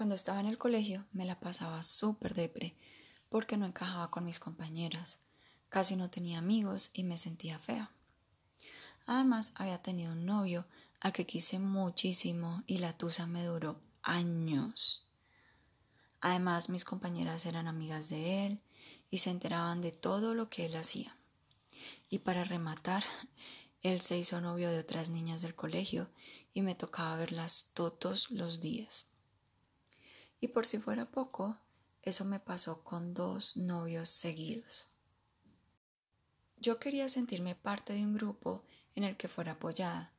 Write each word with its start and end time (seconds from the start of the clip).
Cuando 0.00 0.14
estaba 0.14 0.40
en 0.40 0.46
el 0.46 0.56
colegio 0.56 1.04
me 1.12 1.26
la 1.26 1.38
pasaba 1.40 1.82
súper 1.82 2.32
depre 2.32 2.74
porque 3.28 3.58
no 3.58 3.66
encajaba 3.66 4.10
con 4.10 4.24
mis 4.24 4.40
compañeras, 4.40 5.18
casi 5.68 5.94
no 5.94 6.08
tenía 6.08 6.38
amigos 6.38 6.88
y 6.94 7.04
me 7.04 7.18
sentía 7.18 7.58
fea. 7.58 7.90
Además 9.04 9.52
había 9.56 9.82
tenido 9.82 10.12
un 10.12 10.24
novio 10.24 10.64
al 11.00 11.12
que 11.12 11.26
quise 11.26 11.58
muchísimo 11.58 12.64
y 12.66 12.78
la 12.78 12.96
tusa 12.96 13.26
me 13.26 13.44
duró 13.44 13.78
años. 14.00 15.06
Además 16.22 16.70
mis 16.70 16.86
compañeras 16.86 17.44
eran 17.44 17.68
amigas 17.68 18.08
de 18.08 18.46
él 18.46 18.62
y 19.10 19.18
se 19.18 19.28
enteraban 19.28 19.82
de 19.82 19.90
todo 19.90 20.32
lo 20.32 20.48
que 20.48 20.64
él 20.64 20.76
hacía. 20.76 21.14
Y 22.08 22.20
para 22.20 22.44
rematar, 22.44 23.04
él 23.82 24.00
se 24.00 24.16
hizo 24.16 24.40
novio 24.40 24.70
de 24.70 24.78
otras 24.78 25.10
niñas 25.10 25.42
del 25.42 25.54
colegio 25.54 26.08
y 26.54 26.62
me 26.62 26.74
tocaba 26.74 27.16
verlas 27.16 27.68
todos 27.74 28.30
los 28.30 28.62
días. 28.62 29.09
Y 30.40 30.48
por 30.48 30.66
si 30.66 30.78
fuera 30.78 31.10
poco, 31.10 31.58
eso 32.02 32.24
me 32.24 32.40
pasó 32.40 32.82
con 32.82 33.12
dos 33.12 33.56
novios 33.56 34.08
seguidos. 34.08 34.86
Yo 36.56 36.78
quería 36.78 37.08
sentirme 37.08 37.54
parte 37.54 37.92
de 37.92 38.04
un 38.04 38.14
grupo 38.14 38.64
en 38.94 39.04
el 39.04 39.16
que 39.16 39.28
fuera 39.28 39.52
apoyada. 39.52 40.12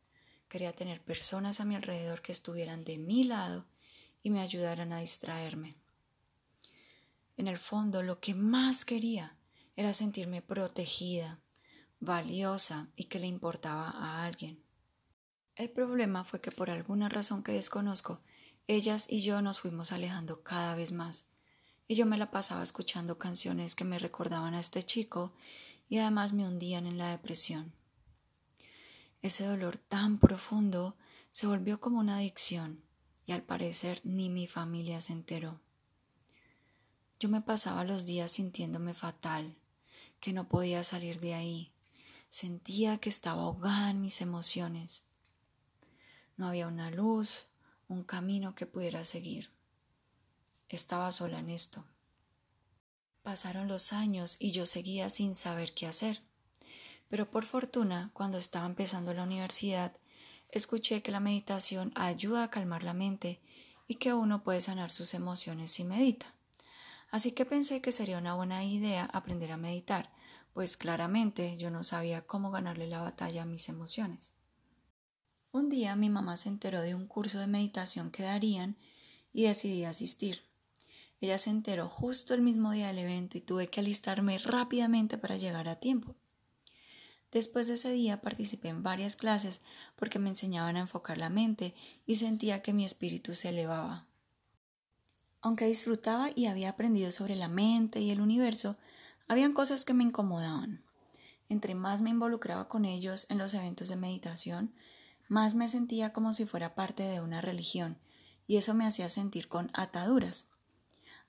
Quería 0.48 0.74
tener 0.74 1.02
personas 1.02 1.60
a 1.60 1.66
mi 1.66 1.76
alrededor 1.76 2.22
que 2.22 2.32
estuvieran 2.32 2.84
de 2.84 2.98
mi 2.98 3.24
lado 3.24 3.66
y 4.24 4.30
me 4.30 4.42
ayudaran 4.42 4.94
a 4.94 5.00
distraerme. 5.00 5.76
En 7.38 7.48
el 7.48 7.58
fondo, 7.58 8.04
lo 8.04 8.20
que 8.20 8.36
más 8.36 8.86
quería 8.86 9.36
era 9.76 9.94
sentirme 9.94 10.42
protegida, 10.42 11.40
valiosa 12.00 12.90
y 12.96 13.06
que 13.06 13.20
le 13.20 13.28
importaba 13.28 13.90
a 13.90 14.26
alguien. 14.26 14.62
El 15.56 15.70
problema 15.70 16.24
fue 16.24 16.42
que 16.42 16.52
por 16.52 16.70
alguna 16.70 17.10
razón 17.10 17.44
que 17.44 17.54
desconozco, 17.54 18.22
ellas 18.76 19.08
y 19.10 19.22
yo 19.22 19.42
nos 19.42 19.60
fuimos 19.60 19.92
alejando 19.92 20.44
cada 20.44 20.76
vez 20.76 20.92
más, 20.92 21.30
y 21.88 21.96
yo 21.96 22.06
me 22.06 22.18
la 22.18 22.32
pasaba 22.32 22.64
escuchando 22.64 23.18
canciones 23.18 23.76
que 23.76 23.84
me 23.84 24.00
recordaban 24.00 24.54
a 24.54 24.60
este 24.60 24.84
chico 24.84 25.34
y 25.90 25.98
además 25.98 26.32
me 26.32 26.48
hundían 26.48 26.88
en 26.88 26.98
la 26.98 27.10
depresión. 27.10 27.74
Ese 29.22 29.46
dolor 29.46 29.78
tan 29.78 30.20
profundo 30.20 30.96
se 31.32 31.48
volvió 31.48 31.82
como 31.82 32.00
una 32.00 32.18
adicción 32.18 32.82
y 33.26 33.34
al 33.34 33.44
parecer 33.44 34.00
ni 34.04 34.30
mi 34.30 34.48
familia 34.48 35.02
se 35.02 35.14
enteró. 35.14 35.60
Yo 37.20 37.30
me 37.30 37.42
pasaba 37.42 37.84
los 37.84 38.06
días 38.06 38.32
sintiéndome 38.32 38.94
fatal, 38.94 39.56
que 40.20 40.34
no 40.34 40.48
podía 40.48 40.84
salir 40.84 41.20
de 41.20 41.34
ahí. 41.34 41.72
Sentía 42.30 42.98
que 43.00 43.10
estaba 43.10 43.44
ahogada 43.44 43.92
en 43.92 44.02
mis 44.02 44.22
emociones. 44.22 45.04
No 46.38 46.48
había 46.48 46.68
una 46.68 46.90
luz, 46.90 47.51
un 47.92 48.04
camino 48.06 48.56
que 48.56 48.66
pudiera 48.66 49.04
seguir. 49.04 49.52
Estaba 50.70 51.12
sola 51.12 51.40
en 51.40 51.50
esto. 51.50 51.84
Pasaron 53.22 53.68
los 53.68 53.92
años 53.92 54.38
y 54.40 54.54
yo 54.54 54.66
seguía 54.66 55.10
sin 55.10 55.36
saber 55.36 55.74
qué 55.74 55.88
hacer. 55.88 56.24
Pero 57.10 57.30
por 57.30 57.46
fortuna, 57.46 58.10
cuando 58.14 58.38
estaba 58.38 58.66
empezando 58.66 59.14
la 59.14 59.24
universidad, 59.24 59.98
escuché 60.50 61.04
que 61.04 61.12
la 61.12 61.20
meditación 61.20 61.92
ayuda 61.96 62.44
a 62.44 62.50
calmar 62.50 62.84
la 62.84 62.94
mente 62.94 63.42
y 63.88 63.96
que 63.96 64.14
uno 64.14 64.42
puede 64.42 64.62
sanar 64.62 64.90
sus 64.90 65.14
emociones 65.14 65.74
si 65.74 65.84
medita. 65.84 66.34
Así 67.10 67.34
que 67.34 67.46
pensé 67.46 67.82
que 67.82 67.92
sería 67.92 68.18
una 68.18 68.36
buena 68.36 68.64
idea 68.64 69.10
aprender 69.12 69.52
a 69.52 69.58
meditar, 69.58 70.14
pues 70.54 70.78
claramente 70.78 71.58
yo 71.58 71.70
no 71.72 71.84
sabía 71.84 72.26
cómo 72.26 72.52
ganarle 72.52 72.88
la 72.88 73.02
batalla 73.02 73.42
a 73.42 73.46
mis 73.46 73.68
emociones. 73.68 74.32
Un 75.54 75.68
día 75.68 75.98
mi 75.98 76.10
mamá 76.10 76.38
se 76.38 76.48
enteró 76.48 76.82
de 76.82 76.96
un 76.96 77.08
curso 77.08 77.40
de 77.40 77.48
meditación 77.48 78.10
que 78.10 78.24
darían 78.24 78.78
y 79.34 79.44
decidí 79.44 79.84
asistir. 79.84 80.44
Ella 81.20 81.38
se 81.38 81.50
enteró 81.50 81.90
justo 81.90 82.34
el 82.34 82.42
mismo 82.42 82.72
día 82.72 82.88
del 82.88 83.00
evento 83.00 83.38
y 83.38 83.42
tuve 83.42 83.70
que 83.70 83.82
alistarme 83.82 84.38
rápidamente 84.38 85.18
para 85.18 85.36
llegar 85.36 85.68
a 85.68 85.80
tiempo. 85.80 86.16
Después 87.32 87.68
de 87.68 87.74
ese 87.74 87.92
día 87.92 88.22
participé 88.22 88.70
en 88.70 88.82
varias 88.82 89.18
clases 89.18 89.62
porque 89.98 90.20
me 90.20 90.30
enseñaban 90.30 90.78
a 90.78 90.82
enfocar 90.82 91.18
la 91.18 91.30
mente 91.30 91.76
y 92.06 92.16
sentía 92.16 92.62
que 92.62 92.74
mi 92.74 92.86
espíritu 92.86 93.36
se 93.36 93.50
elevaba. 93.50 94.06
Aunque 95.42 95.66
disfrutaba 95.66 96.30
y 96.34 96.46
había 96.46 96.70
aprendido 96.70 97.12
sobre 97.12 97.36
la 97.36 97.48
mente 97.50 98.00
y 98.00 98.10
el 98.10 98.22
universo, 98.22 98.78
habían 99.28 99.54
cosas 99.54 99.86
que 99.86 99.94
me 99.94 100.04
incomodaban. 100.04 100.82
Entre 101.50 101.76
más 101.76 102.02
me 102.02 102.10
involucraba 102.10 102.70
con 102.70 102.86
ellos 102.86 103.28
en 103.30 103.38
los 103.38 103.54
eventos 103.54 103.90
de 103.90 103.96
meditación, 103.96 104.74
más 105.32 105.56
me 105.56 105.70
sentía 105.70 106.12
como 106.12 106.34
si 106.34 106.44
fuera 106.44 106.76
parte 106.76 107.04
de 107.04 107.22
una 107.22 107.40
religión, 107.40 107.98
y 108.48 108.58
eso 108.58 108.74
me 108.74 108.86
hacía 108.86 109.08
sentir 109.08 109.48
con 109.48 109.72
ataduras. 109.74 110.50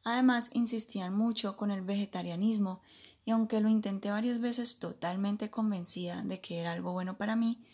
Además, 0.02 0.50
insistían 0.54 1.14
mucho 1.14 1.56
con 1.56 1.70
el 1.70 1.82
vegetarianismo, 1.82 2.82
y 3.24 3.30
aunque 3.30 3.60
lo 3.60 3.68
intenté 3.68 4.10
varias 4.10 4.40
veces 4.40 4.80
totalmente 4.80 5.50
convencida 5.50 6.22
de 6.24 6.40
que 6.40 6.58
era 6.58 6.72
algo 6.72 6.90
bueno 6.90 7.16
para 7.16 7.36
mí, 7.36 7.64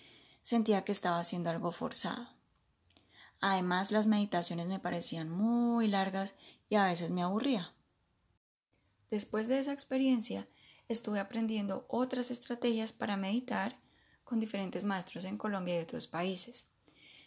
sentía 0.43 0.84
que 0.84 0.93
estaba 0.93 1.19
haciendo 1.19 1.49
algo 1.49 1.72
forzado. 1.72 2.28
Además, 3.41 3.91
las 3.91 4.06
meditaciones 4.06 4.67
me 4.67 4.81
parecían 4.81 5.31
muy 5.31 5.88
largas 5.88 6.34
y 6.69 6.75
a 6.75 6.84
veces 6.84 7.11
me 7.11 7.22
aburría. 7.22 7.72
Después 9.11 9.49
de 9.49 9.61
esa 9.61 9.72
experiencia, 9.72 10.47
estuve 10.88 11.21
aprendiendo 11.21 11.87
otras 11.88 12.31
estrategias 12.31 12.93
para 12.93 13.17
meditar 13.17 13.78
con 14.28 14.41
diferentes 14.41 14.84
maestros 14.84 15.25
en 15.25 15.39
Colombia 15.39 15.78
y 15.78 15.83
otros 15.83 16.06
países. 16.06 16.69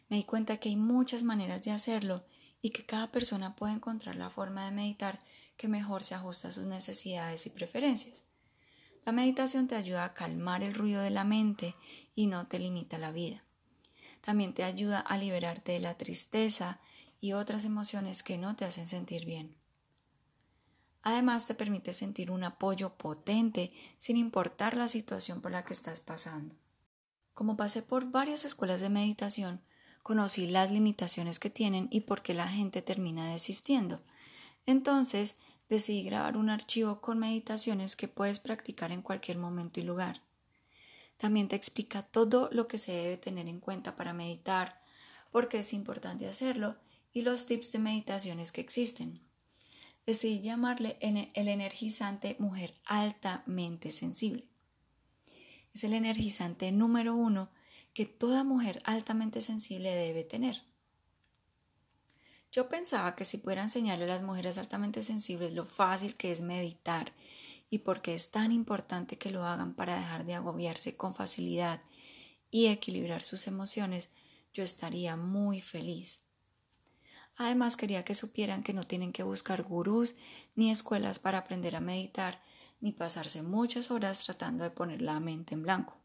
Me 0.07 0.17
di 0.17 0.23
cuenta 0.23 0.57
que 0.57 0.69
hay 0.69 0.75
muchas 0.75 1.23
maneras 1.23 1.63
de 1.63 1.71
hacerlo 1.71 2.23
y 2.61 2.69
que 2.69 2.85
cada 2.85 3.11
persona 3.11 3.55
puede 3.55 3.73
encontrar 3.73 4.17
la 4.17 4.29
forma 4.29 4.65
de 4.65 4.71
meditar 4.71 5.19
que 5.57 5.67
mejor 5.67 6.03
se 6.03 6.13
ajusta 6.13 6.49
a 6.49 6.51
sus 6.51 6.67
necesidades 6.67 7.47
y 7.47 7.49
preferencias. 7.49 8.23
La 9.03 9.13
meditación 9.13 9.67
te 9.67 9.75
ayuda 9.75 10.03
a 10.03 10.13
calmar 10.13 10.61
el 10.61 10.75
ruido 10.75 11.01
de 11.01 11.09
la 11.09 11.23
mente 11.23 11.73
y 12.13 12.27
no 12.27 12.45
te 12.45 12.59
limita 12.59 12.99
la 12.99 13.11
vida. 13.11 13.43
También 14.21 14.53
te 14.53 14.63
ayuda 14.63 14.99
a 14.99 15.17
liberarte 15.17 15.71
de 15.71 15.79
la 15.79 15.97
tristeza 15.97 16.79
y 17.19 17.33
otras 17.33 17.65
emociones 17.65 18.21
que 18.21 18.37
no 18.37 18.55
te 18.55 18.65
hacen 18.65 18.85
sentir 18.85 19.25
bien. 19.25 19.55
Además 21.01 21.47
te 21.47 21.55
permite 21.55 21.93
sentir 21.93 22.29
un 22.29 22.43
apoyo 22.43 22.93
potente 22.93 23.71
sin 23.97 24.17
importar 24.17 24.77
la 24.77 24.87
situación 24.87 25.41
por 25.41 25.51
la 25.51 25.65
que 25.65 25.73
estás 25.73 25.99
pasando. 25.99 26.53
Como 27.33 27.57
pasé 27.57 27.81
por 27.81 28.11
varias 28.11 28.45
escuelas 28.45 28.81
de 28.81 28.89
meditación, 28.89 29.61
conocí 30.03 30.47
las 30.47 30.71
limitaciones 30.71 31.39
que 31.39 31.49
tienen 31.49 31.87
y 31.91 32.01
por 32.01 32.21
qué 32.21 32.33
la 32.33 32.47
gente 32.47 32.81
termina 32.81 33.31
desistiendo. 33.31 34.01
Entonces 34.65 35.35
decidí 35.69 36.03
grabar 36.03 36.37
un 36.37 36.49
archivo 36.49 37.01
con 37.01 37.19
meditaciones 37.19 37.95
que 37.95 38.07
puedes 38.07 38.39
practicar 38.39 38.91
en 38.91 39.01
cualquier 39.01 39.37
momento 39.37 39.79
y 39.79 39.83
lugar. 39.83 40.21
También 41.17 41.47
te 41.47 41.55
explica 41.55 42.01
todo 42.01 42.49
lo 42.51 42.67
que 42.67 42.77
se 42.77 42.91
debe 42.91 43.17
tener 43.17 43.47
en 43.47 43.59
cuenta 43.59 43.95
para 43.95 44.11
meditar, 44.11 44.81
por 45.31 45.47
qué 45.47 45.59
es 45.59 45.71
importante 45.71 46.27
hacerlo 46.27 46.75
y 47.13 47.21
los 47.21 47.45
tips 47.45 47.71
de 47.71 47.79
meditaciones 47.79 48.51
que 48.51 48.61
existen. 48.61 49.21
Decidí 50.05 50.41
llamarle 50.41 50.97
el 50.99 51.47
energizante 51.47 52.35
mujer 52.39 52.73
altamente 52.85 53.91
sensible. 53.91 54.50
Es 55.73 55.83
el 55.83 55.93
energizante 55.93 56.71
número 56.71 57.15
uno 57.15 57.49
que 57.93 58.05
toda 58.05 58.43
mujer 58.43 58.81
altamente 58.85 59.41
sensible 59.41 59.93
debe 59.93 60.23
tener. 60.23 60.63
Yo 62.51 62.67
pensaba 62.67 63.15
que 63.15 63.23
si 63.23 63.37
pudiera 63.37 63.61
enseñarle 63.61 64.03
a 64.05 64.07
las 64.07 64.23
mujeres 64.23 64.57
altamente 64.57 65.03
sensibles 65.03 65.53
lo 65.53 65.63
fácil 65.63 66.15
que 66.15 66.31
es 66.31 66.41
meditar 66.41 67.13
y 67.69 67.79
por 67.79 68.01
qué 68.01 68.13
es 68.13 68.31
tan 68.31 68.51
importante 68.51 69.17
que 69.17 69.31
lo 69.31 69.45
hagan 69.45 69.73
para 69.73 69.97
dejar 69.97 70.25
de 70.25 70.35
agobiarse 70.35 70.97
con 70.97 71.15
facilidad 71.15 71.81
y 72.51 72.67
equilibrar 72.67 73.23
sus 73.23 73.47
emociones, 73.47 74.09
yo 74.53 74.63
estaría 74.63 75.15
muy 75.15 75.61
feliz. 75.61 76.19
Además 77.37 77.77
quería 77.77 78.03
que 78.03 78.13
supieran 78.13 78.61
que 78.61 78.73
no 78.73 78.83
tienen 78.83 79.13
que 79.13 79.23
buscar 79.23 79.63
gurús 79.63 80.15
ni 80.55 80.69
escuelas 80.69 81.19
para 81.19 81.37
aprender 81.37 81.77
a 81.77 81.79
meditar, 81.79 82.43
ni 82.81 82.91
pasarse 82.91 83.41
muchas 83.43 83.91
horas 83.91 84.21
tratando 84.21 84.63
de 84.63 84.71
poner 84.71 85.01
la 85.01 85.19
mente 85.19 85.53
en 85.53 85.63
blanco. 85.63 85.95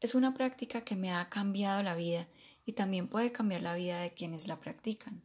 Es 0.00 0.14
una 0.16 0.34
práctica 0.34 0.80
que 0.80 0.96
me 0.96 1.12
ha 1.12 1.28
cambiado 1.28 1.82
la 1.82 1.94
vida 1.94 2.26
y 2.66 2.72
también 2.72 3.08
puede 3.08 3.30
cambiar 3.30 3.62
la 3.62 3.74
vida 3.74 4.00
de 4.00 4.12
quienes 4.12 4.48
la 4.48 4.58
practican. 4.58 5.22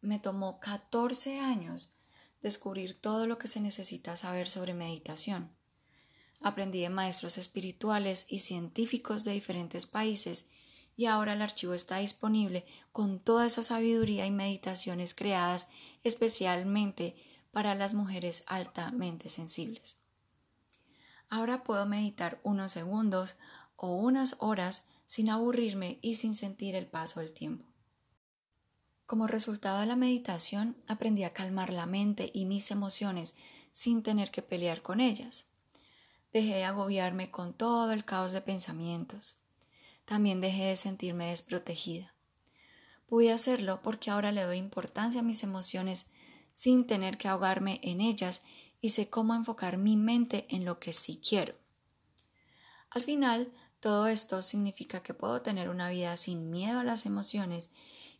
Me 0.00 0.18
tomó 0.18 0.60
14 0.60 1.38
años 1.40 1.96
descubrir 2.42 3.00
todo 3.00 3.26
lo 3.26 3.38
que 3.38 3.48
se 3.48 3.60
necesita 3.60 4.16
saber 4.16 4.50
sobre 4.50 4.74
meditación. 4.74 5.50
Aprendí 6.40 6.80
de 6.80 6.90
maestros 6.90 7.38
espirituales 7.38 8.26
y 8.28 8.40
científicos 8.40 9.24
de 9.24 9.32
diferentes 9.32 9.86
países 9.86 10.50
y 10.96 11.06
ahora 11.06 11.34
el 11.34 11.42
archivo 11.42 11.72
está 11.72 11.98
disponible 11.98 12.66
con 12.90 13.20
toda 13.20 13.46
esa 13.46 13.62
sabiduría 13.62 14.26
y 14.26 14.30
meditaciones 14.32 15.14
creadas 15.14 15.68
especialmente 16.02 17.14
para 17.52 17.74
las 17.74 17.94
mujeres 17.94 18.42
altamente 18.46 19.28
sensibles. 19.28 19.98
Ahora 21.28 21.62
puedo 21.62 21.86
meditar 21.86 22.40
unos 22.42 22.72
segundos 22.72 23.36
o 23.76 23.94
unas 23.94 24.36
horas 24.40 24.88
sin 25.06 25.30
aburrirme 25.30 25.98
y 26.02 26.16
sin 26.16 26.34
sentir 26.34 26.74
el 26.74 26.86
paso 26.86 27.20
del 27.20 27.32
tiempo. 27.32 27.64
Como 29.06 29.26
resultado 29.26 29.80
de 29.80 29.86
la 29.86 29.96
meditación, 29.96 30.76
aprendí 30.88 31.24
a 31.24 31.34
calmar 31.34 31.72
la 31.72 31.86
mente 31.86 32.30
y 32.32 32.46
mis 32.46 32.70
emociones 32.70 33.36
sin 33.72 34.02
tener 34.02 34.30
que 34.30 34.42
pelear 34.42 34.82
con 34.82 35.00
ellas. 35.00 35.46
Dejé 36.32 36.54
de 36.54 36.64
agobiarme 36.64 37.30
con 37.30 37.52
todo 37.52 37.92
el 37.92 38.06
caos 38.06 38.32
de 38.32 38.40
pensamientos. 38.40 39.36
También 40.06 40.40
dejé 40.40 40.64
de 40.64 40.76
sentirme 40.76 41.28
desprotegida. 41.28 42.14
Pude 43.06 43.32
hacerlo 43.32 43.82
porque 43.82 44.10
ahora 44.10 44.32
le 44.32 44.42
doy 44.42 44.56
importancia 44.56 45.20
a 45.20 45.24
mis 45.24 45.42
emociones 45.42 46.06
sin 46.52 46.86
tener 46.86 47.18
que 47.18 47.28
ahogarme 47.28 47.80
en 47.82 48.00
ellas 48.00 48.42
y 48.80 48.90
sé 48.90 49.08
cómo 49.08 49.34
enfocar 49.34 49.78
mi 49.78 49.96
mente 49.96 50.46
en 50.48 50.64
lo 50.64 50.78
que 50.78 50.92
sí 50.92 51.20
quiero. 51.26 51.54
Al 52.90 53.04
final, 53.04 53.52
todo 53.80 54.06
esto 54.06 54.42
significa 54.42 55.02
que 55.02 55.14
puedo 55.14 55.42
tener 55.42 55.68
una 55.68 55.88
vida 55.88 56.16
sin 56.16 56.50
miedo 56.50 56.80
a 56.80 56.84
las 56.84 57.06
emociones 57.06 57.70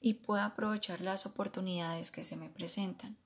y 0.01 0.15
puedo 0.15 0.43
aprovechar 0.43 1.01
las 1.01 1.27
oportunidades 1.27 2.11
que 2.11 2.25
se 2.25 2.37
me 2.37 2.49
presentan. 2.49 3.17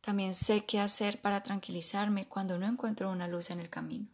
También 0.00 0.34
sé 0.34 0.64
qué 0.64 0.80
hacer 0.80 1.20
para 1.20 1.42
tranquilizarme 1.42 2.28
cuando 2.28 2.58
no 2.58 2.66
encuentro 2.66 3.10
una 3.10 3.28
luz 3.28 3.50
en 3.50 3.60
el 3.60 3.68
camino. 3.68 4.06